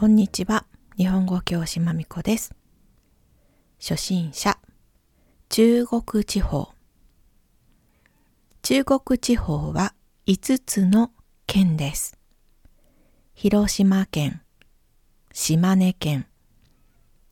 [0.00, 0.64] こんにちは。
[0.96, 2.54] 日本語教師まみこです。
[3.78, 4.56] 初心者、
[5.50, 6.70] 中国地方。
[8.62, 9.92] 中国地方は
[10.26, 11.12] 5つの
[11.46, 12.16] 県です。
[13.34, 14.40] 広島県、
[15.34, 16.26] 島根県、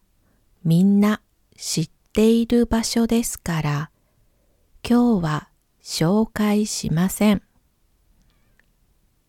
[0.64, 1.22] みんな
[1.58, 3.92] 知ってている場所ですから、
[4.90, 5.50] 今日は
[5.84, 7.42] 紹介しません。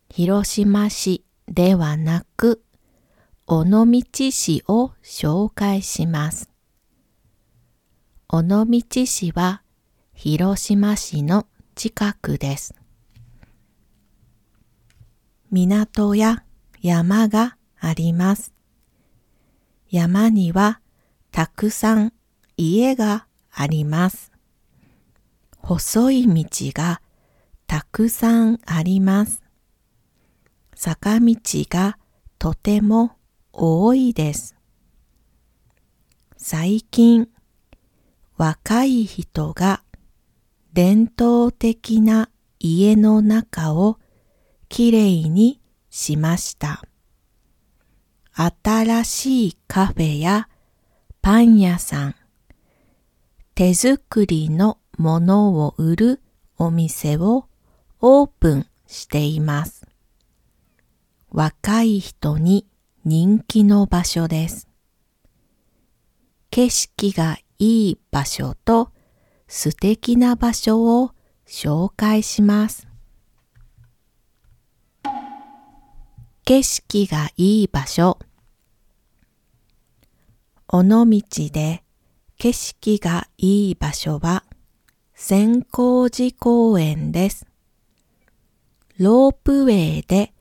[0.08, 2.62] 広島市ではなく、
[3.48, 6.48] 尾道市を紹介します。
[8.28, 8.66] 尾道
[9.04, 9.62] 市は
[10.14, 12.72] 広島市の近くです。
[15.50, 16.44] 港や
[16.80, 18.54] 山があります。
[19.90, 20.80] 山には
[21.32, 22.12] たくさん
[22.56, 24.32] 家があります。
[25.58, 27.00] 細い道が
[27.66, 29.42] たくさんあります。
[30.74, 31.98] 坂道が
[32.38, 33.16] とても
[33.52, 34.54] 多いです。
[36.36, 37.28] 最近、
[38.36, 39.82] 若い人が
[40.72, 42.28] 伝統的な
[42.58, 43.98] 家の中を
[44.68, 46.82] きれいにしました。
[48.32, 50.48] 新しいカフェや
[51.22, 52.14] パン屋さん、
[53.56, 56.20] 手作りのものを売る
[56.58, 57.46] お店を
[58.02, 59.86] オープンしています。
[61.30, 62.66] 若い人に
[63.06, 64.68] 人気の場所です。
[66.50, 68.90] 景色がいい場所と
[69.48, 71.12] 素敵な場所を
[71.46, 72.86] 紹介します。
[76.44, 78.18] 景色がいい場所。
[80.68, 81.85] 尾道で
[82.38, 84.44] 景色がいい場所は
[85.14, 87.46] 千光寺公園です。
[88.98, 90.34] ロープウェイで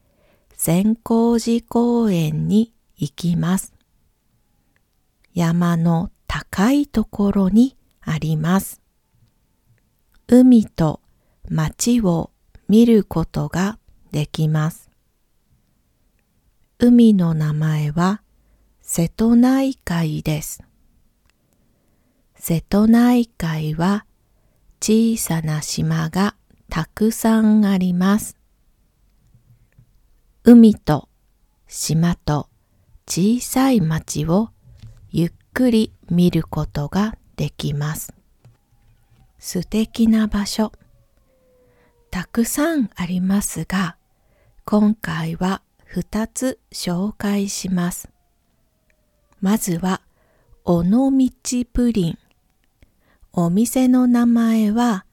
[0.58, 3.74] 千光寺公園に行きます。
[5.34, 8.82] 山の高いところにあります。
[10.28, 11.00] 海と
[11.50, 12.32] 街を
[12.68, 13.80] 見ることが
[14.12, 14.90] できます。
[16.78, 18.22] 海の名前は
[18.82, 20.62] 瀬戸内海です。
[22.48, 24.06] 瀬戸内海は
[24.80, 26.36] 小さな島が
[26.70, 28.38] たくさんあります。
[30.44, 31.10] 海と
[31.68, 32.48] 島と
[33.08, 34.50] 小さい町を
[35.10, 38.14] ゆっくり見ることができます。
[39.40, 40.72] 素敵な場所。
[42.12, 43.98] たくさんありますが、
[44.66, 45.64] 今回は
[45.96, 48.08] 2つ紹介します。
[49.42, 50.02] まずは、
[50.64, 51.12] 尾道
[51.74, 52.20] プリン。
[53.38, 55.06] お店の名前は、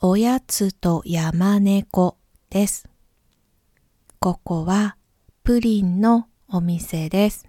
[0.00, 2.16] おやつと山猫
[2.50, 2.88] です。
[4.18, 4.96] ここは
[5.44, 7.46] プリンのお店です。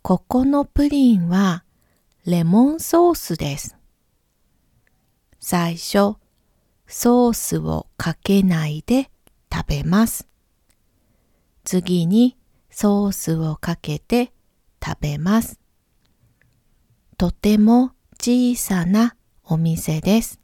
[0.00, 1.64] ここのプリンは
[2.24, 3.76] レモンソースです。
[5.40, 6.14] 最初、
[6.86, 9.10] ソースをかけないで
[9.52, 10.28] 食べます。
[11.64, 12.36] 次に
[12.70, 14.32] ソースをかけて
[14.80, 15.58] 食べます。
[17.18, 20.40] とても小さなお店です。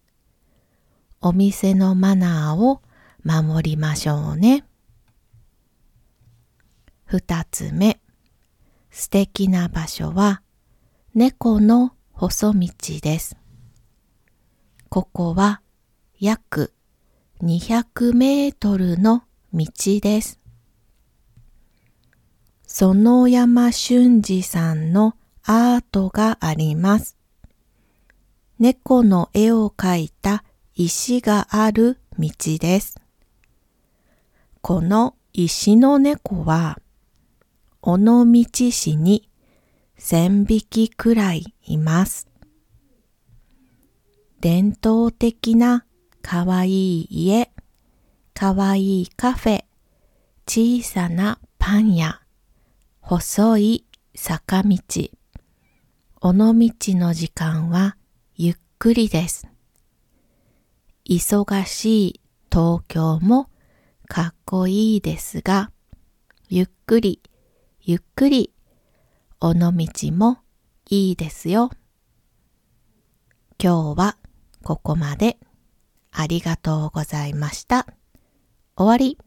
[1.21, 2.83] お店のマナーを
[3.25, 4.65] 守りましょうね。
[7.05, 8.01] 二つ目、
[8.91, 10.43] 素敵な場所は
[11.15, 12.69] 猫の細道
[13.03, 13.37] です。
[14.89, 15.61] ここは
[16.19, 16.73] 約
[17.43, 19.67] 200メートルの道
[20.03, 20.41] です。
[22.67, 27.20] 園山俊二さんのアートがあります。
[28.61, 32.29] 猫の絵を描いた石がある道
[32.61, 33.01] です。
[34.61, 36.79] この石の猫は、
[37.81, 39.31] 尾道市に
[39.97, 42.29] 千匹くらいいます。
[44.43, 45.87] 伝統的な
[46.21, 47.51] かわいい家、
[48.35, 49.65] かわいいカフェ、
[50.47, 52.21] 小さなパン屋、
[53.01, 54.77] 細い坂道、
[56.21, 57.97] 尾道の時間は
[58.81, 59.47] くりです。
[61.05, 63.50] 忙しい東京も
[64.09, 65.71] かっこいいですが、
[66.49, 67.21] ゆっくり、
[67.82, 68.55] ゆっくり、
[69.38, 69.71] 尾道
[70.12, 70.38] も
[70.88, 71.69] いいですよ。
[73.62, 74.17] 今日は
[74.62, 75.37] ここまで。
[76.11, 77.87] ありがとうございました。
[78.79, 79.19] 終わり。